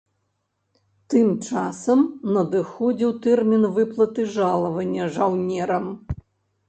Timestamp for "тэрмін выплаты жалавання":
3.29-5.03